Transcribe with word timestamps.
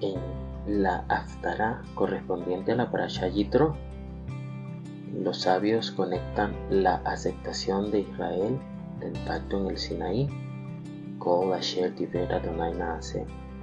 en 0.00 0.20
la 0.66 1.04
Haftarah 1.08 1.82
correspondiente 1.94 2.72
a 2.72 2.76
la 2.76 2.90
Parashá 2.90 3.28
Yitro, 3.28 3.76
los 5.14 5.42
sabios 5.42 5.90
conectan 5.92 6.54
la 6.70 6.96
aceptación 7.04 7.90
de 7.90 8.00
Israel 8.00 8.58
del 9.00 9.12
pacto 9.24 9.60
en 9.60 9.70
el 9.70 9.78
Sinaí, 9.78 10.28
con 11.18 11.50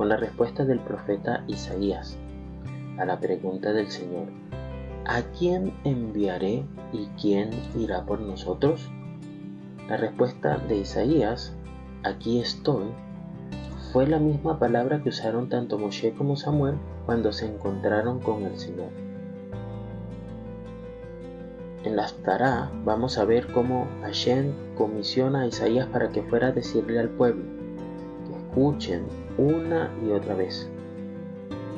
la 0.09 0.17
respuesta 0.17 0.65
del 0.65 0.79
profeta 0.79 1.43
Isaías 1.47 2.17
a 2.97 3.05
la 3.05 3.19
pregunta 3.19 3.73
del 3.73 3.89
Señor, 3.89 4.27
¿a 5.05 5.21
quién 5.37 5.73
enviaré 5.83 6.63
y 6.91 7.05
quién 7.19 7.49
irá 7.77 8.05
por 8.05 8.19
nosotros? 8.19 8.89
La 9.87 9.97
respuesta 9.97 10.57
de 10.57 10.77
Isaías, 10.77 11.55
aquí 12.03 12.39
estoy, 12.39 12.85
fue 13.93 14.07
la 14.07 14.17
misma 14.17 14.57
palabra 14.57 15.03
que 15.03 15.09
usaron 15.09 15.49
tanto 15.49 15.77
Moshe 15.77 16.13
como 16.13 16.35
Samuel 16.35 16.77
cuando 17.05 17.31
se 17.31 17.45
encontraron 17.45 18.19
con 18.19 18.41
el 18.41 18.57
Señor. 18.57 18.89
En 21.83 21.95
la 21.95 22.07
Tará 22.25 22.71
vamos 22.83 23.19
a 23.19 23.25
ver 23.25 23.51
cómo 23.51 23.87
Hashem 24.01 24.51
comisiona 24.75 25.41
a 25.41 25.45
Isaías 25.45 25.85
para 25.89 26.09
que 26.09 26.23
fuera 26.23 26.47
a 26.47 26.51
decirle 26.51 26.99
al 26.99 27.09
pueblo 27.09 27.43
que 28.27 28.35
escuchen 28.35 29.03
una 29.37 29.91
y 30.03 30.09
otra 30.09 30.33
vez, 30.33 30.67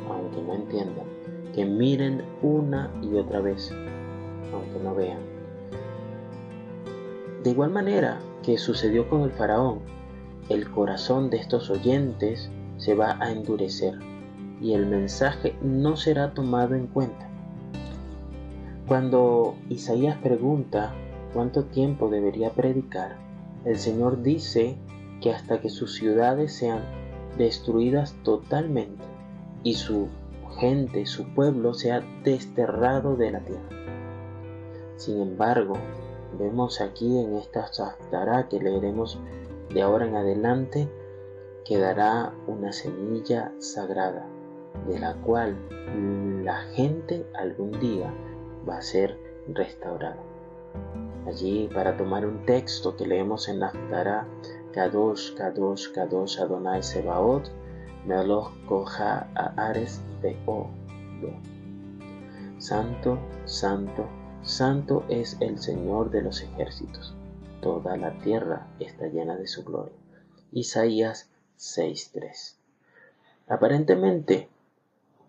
aunque 0.09 0.41
no 0.41 0.53
entiendan, 0.53 1.05
que 1.53 1.65
miren 1.65 2.23
una 2.41 2.91
y 3.01 3.13
otra 3.15 3.41
vez, 3.41 3.73
aunque 4.53 4.79
no 4.81 4.95
vean. 4.95 5.20
De 7.43 7.49
igual 7.49 7.71
manera 7.71 8.20
que 8.41 8.57
sucedió 8.57 9.09
con 9.09 9.23
el 9.23 9.31
faraón, 9.31 9.79
el 10.49 10.70
corazón 10.70 11.30
de 11.30 11.38
estos 11.38 11.70
oyentes 11.70 12.52
se 12.77 12.93
va 12.93 13.18
a 13.20 13.32
endurecer 13.32 13.98
y 14.62 14.74
el 14.74 14.85
mensaje 14.85 15.55
no 15.62 15.98
será 15.98 16.34
tomado 16.34 16.76
en 16.76 16.87
cuenta. 16.87 17.27
Cuando 18.87 19.55
Isaías 19.70 20.18
pregunta 20.18 20.93
cuánto 21.34 21.65
tiempo 21.65 22.10
debería 22.10 22.52
predicar, 22.52 23.15
el 23.65 23.77
Señor 23.77 24.21
dice 24.21 24.77
que 25.21 25.32
hasta 25.32 25.60
que 25.60 25.70
sus 25.70 25.96
ciudades 25.96 26.54
sean 26.54 26.82
destruidas 27.37 28.13
totalmente 28.24 29.04
y 29.63 29.74
su 29.74 30.07
gente, 30.59 31.05
su 31.07 31.26
pueblo 31.34 31.74
sea 31.74 32.02
desterrado 32.24 33.15
de 33.18 33.32
la 33.32 33.40
tierra. 33.40 33.70
Sin 34.98 35.20
embargo, 35.20 35.74
vemos 36.37 36.80
aquí 36.80 37.18
en 37.18 37.35
esta 37.35 37.74
Saftará 37.74 38.48
que 38.48 38.59
leeremos 38.59 39.20
de 39.74 39.82
ahora 39.82 40.05
en 40.05 40.16
adelante 40.16 40.90
quedará 41.66 42.34
una 42.48 42.71
semilla 42.71 43.52
sagrada 43.60 44.26
de 44.88 44.99
la 44.99 45.16
cual 45.16 45.58
la 46.44 46.62
gente 46.76 47.26
algún 47.34 47.71
día 47.80 48.13
va 48.68 48.77
a 48.77 48.82
ser 48.82 49.18
restaurada. 49.48 50.21
Allí 51.26 51.70
para 51.74 51.98
tomar 51.98 52.26
un 52.26 52.46
texto 52.46 52.96
que 52.96 53.08
leemos 53.08 53.48
en 53.48 53.60
Naftara, 53.60 54.27
Kadosh, 54.74 55.34
Kadosh, 55.34 55.91
Kadosh 55.91 56.40
Adonai 56.40 56.84
Sebaot, 56.84 57.49
Meloch 58.05 58.52
Koja 58.68 59.27
Ares 59.58 60.02
Beo. 60.21 60.70
Santo, 62.60 63.18
santo, 63.46 64.08
santo 64.44 65.03
es 65.09 65.38
el 65.40 65.58
Señor 65.58 66.12
de 66.12 66.22
los 66.22 66.41
ejércitos 66.41 67.16
toda 67.61 67.97
la 67.97 68.17
tierra 68.19 68.67
está 68.79 69.07
llena 69.07 69.35
de 69.35 69.47
su 69.47 69.63
gloria. 69.63 69.94
Isaías 70.51 71.29
6.3. 71.57 72.56
Aparentemente, 73.47 74.50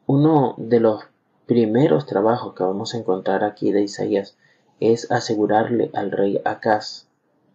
uno 0.07 0.55
de 0.57 0.81
los 0.81 1.05
primeros 1.47 2.07
trabajos 2.07 2.55
que 2.55 2.65
vamos 2.65 2.95
a 2.95 2.99
encontrar 2.99 3.45
aquí 3.45 3.73
de 3.73 3.83
Isaías 3.83 4.37
es 4.81 5.11
asegurarle 5.11 5.91
al 5.95 6.11
rey 6.11 6.41
Acaz, 6.45 7.07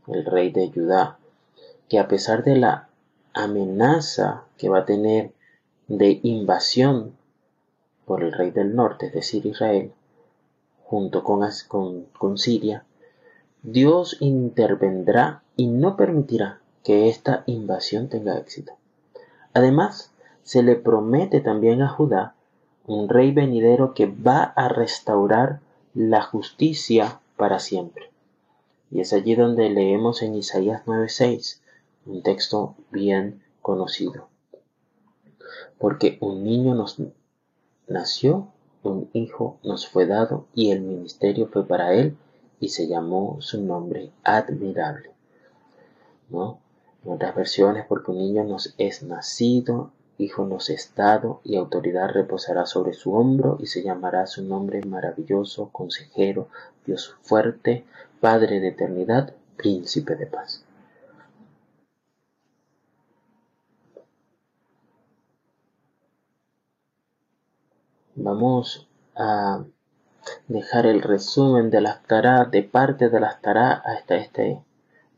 el 0.07 0.25
rey 0.25 0.51
de 0.51 0.72
Judá, 0.72 1.17
que 1.90 2.00
a 2.00 2.07
pesar 2.07 2.44
de 2.44 2.56
la 2.56 2.90
amenaza 3.34 4.46
que 4.57 4.69
va 4.69 4.79
a 4.79 4.85
tener 4.85 5.34
de 5.88 6.19
invasión 6.23 7.17
por 8.06 8.23
el 8.23 8.31
rey 8.31 8.51
del 8.51 8.75
norte, 8.75 9.07
es 9.07 9.13
decir, 9.13 9.46
Israel, 9.46 9.94
junto 10.84 11.23
con, 11.23 12.38
Siria, 12.38 12.85
Dios 13.63 14.17
intervendrá 14.19 15.44
y 15.55 15.67
no 15.67 15.95
permitirá 15.95 16.61
que 16.83 17.09
esta 17.09 17.44
invasión 17.45 18.09
tenga 18.09 18.38
éxito. 18.39 18.73
Además, 19.53 20.11
se 20.41 20.63
le 20.63 20.75
promete 20.75 21.41
también 21.41 21.83
a 21.83 21.89
Judá 21.89 22.33
un 22.88 23.07
rey 23.07 23.31
venidero 23.31 23.94
que 23.94 24.07
va 24.07 24.41
a 24.41 24.67
restaurar 24.67 25.59
la 25.94 26.23
justicia 26.23 27.19
para 27.38 27.59
siempre. 27.59 28.09
Y 28.89 29.01
es 29.01 29.13
allí 29.13 29.35
donde 29.35 29.69
leemos 29.69 30.23
en 30.23 30.33
Isaías 30.35 30.81
9:6, 30.88 31.61
un 32.07 32.23
texto 32.23 32.75
bien 32.89 33.43
conocido. 33.61 34.28
Porque 35.78 36.17
un 36.19 36.43
niño 36.43 36.73
nos 36.73 36.97
nació, 37.88 38.47
un 38.81 39.09
hijo 39.13 39.59
nos 39.63 39.88
fue 39.88 40.07
dado 40.07 40.47
y 40.55 40.72
el 40.72 40.81
ministerio 40.81 41.47
fue 41.47 41.67
para 41.67 41.93
él 41.93 42.17
y 42.61 42.69
se 42.69 42.88
llamó 42.88 43.41
su 43.41 43.61
nombre 43.61 44.11
admirable. 44.23 45.11
¿no? 46.29 46.59
En 47.03 47.13
otras 47.13 47.35
versiones, 47.35 47.85
porque 47.88 48.11
un 48.11 48.19
niño 48.19 48.44
nos 48.44 48.73
es 48.77 49.03
nacido, 49.03 49.91
hijo 50.19 50.45
nos 50.45 50.69
es 50.69 50.94
dado, 50.95 51.41
y 51.44 51.57
autoridad 51.57 52.09
reposará 52.09 52.66
sobre 52.67 52.94
su 52.94 53.13
hombro, 53.13 53.57
y 53.59 53.66
se 53.66 53.83
llamará 53.83 54.27
su 54.27 54.44
nombre 54.44 54.81
maravilloso, 54.85 55.69
consejero, 55.69 56.47
Dios 56.85 57.16
fuerte, 57.23 57.83
Padre 58.22 58.59
de 58.59 58.67
eternidad, 58.69 59.33
príncipe 59.57 60.16
de 60.16 60.28
paz. 60.28 60.63
Vamos 68.16 68.88
a 69.16 69.63
dejar 70.47 70.85
el 70.85 71.02
resumen 71.02 71.69
de 71.69 71.81
las 71.81 72.03
taras, 72.03 72.52
de 72.52 72.63
parte 72.63 73.09
de 73.09 73.19
las 73.19 73.41
taras 73.41 73.81
hasta 73.85 74.16
este, 74.16 74.62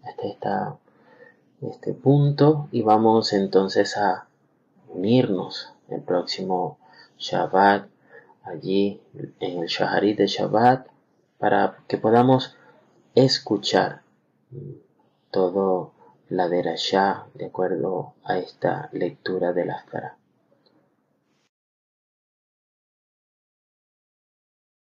hasta 0.04 0.78
este 1.62 1.94
punto 1.94 2.68
y 2.72 2.82
vamos 2.82 3.34
entonces 3.34 3.98
a 3.98 4.28
unirnos 4.90 5.74
el 5.90 6.02
próximo 6.02 6.78
Shabbat 7.18 7.88
allí 8.44 9.02
en 9.40 9.60
el 9.60 9.68
Shaharit 9.68 10.18
de 10.18 10.28
Shabbat 10.28 10.88
para 11.38 11.78
que 11.88 11.98
podamos 11.98 12.56
escuchar 13.16 14.02
todo 15.32 15.92
la 16.30 16.50
derashá 16.50 17.26
de 17.34 17.46
acuerdo 17.46 18.14
a 18.24 18.38
esta 18.38 18.90
lectura 18.92 19.54
de 19.54 19.66
las 19.66 19.86
taras. 19.88 20.23